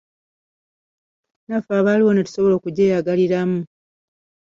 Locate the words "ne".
2.13-2.25